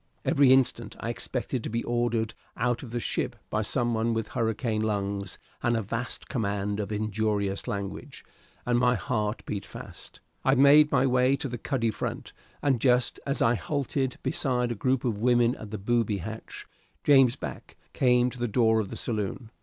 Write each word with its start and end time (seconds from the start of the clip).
Every 0.25 0.51
instant 0.51 0.95
I 0.99 1.09
expected 1.11 1.63
to 1.63 1.69
be 1.69 1.83
ordered 1.83 2.33
out 2.57 2.81
of 2.81 2.89
the 2.89 2.99
ship 2.99 3.35
by 3.51 3.61
some 3.61 3.93
one 3.93 4.15
with 4.15 4.29
hurricane 4.29 4.81
lungs 4.81 5.37
and 5.61 5.77
a 5.77 5.83
vast 5.83 6.27
command 6.27 6.79
of 6.79 6.91
injurious 6.91 7.67
language, 7.67 8.25
and 8.65 8.79
my 8.79 8.95
heart 8.95 9.45
beat 9.45 9.63
fast. 9.63 10.19
I 10.43 10.55
made 10.55 10.91
my 10.91 11.05
way 11.05 11.35
to 11.35 11.47
the 11.47 11.59
cuddy 11.59 11.91
front, 11.91 12.33
and 12.63 12.81
just 12.81 13.19
as 13.27 13.43
I 13.43 13.53
halted 13.53 14.17
beside 14.23 14.71
a 14.71 14.73
group 14.73 15.05
of 15.05 15.19
women 15.21 15.53
at 15.57 15.69
the 15.69 15.77
booby 15.77 16.17
hatch, 16.17 16.65
James 17.03 17.35
Back 17.35 17.77
came 17.93 18.31
to 18.31 18.39
the 18.39 18.47
door 18.47 18.79
of 18.79 18.89
the 18.89 18.97
saloon. 18.97 19.51